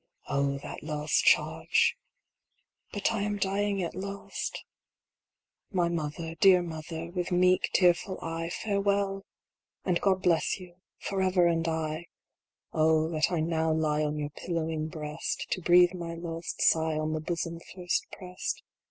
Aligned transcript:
Oh, 0.27 0.57
that 0.63 0.81
last 0.81 1.25
charge! 1.25 1.95
But 2.91 3.11
I 3.11 3.21
am 3.21 3.37
dying 3.37 3.83
at 3.83 3.93
last! 3.93 4.63
My 5.71 5.89
mother, 5.89 6.33
dear 6.39 6.63
mother, 6.63 7.11
with 7.11 7.31
meek, 7.31 7.69
tearful 7.71 8.17
eye, 8.19 8.49
Farewell! 8.49 9.25
and 9.85 10.01
God 10.01 10.23
bless 10.23 10.59
you, 10.59 10.77
forever 10.97 11.45
and 11.45 11.67
aye! 11.67 12.07
Oh, 12.73 13.11
that 13.11 13.31
I 13.31 13.41
now 13.41 13.71
lie 13.71 14.03
on 14.03 14.17
your 14.17 14.31
pillowing 14.31 14.87
breast, 14.87 15.45
To 15.51 15.61
breathe 15.61 15.93
my 15.93 16.15
last 16.15 16.63
sigh 16.63 16.97
on 16.97 17.13
the 17.13 17.21
bosom 17.21 17.59
first 17.75 18.07
prest 18.11 18.63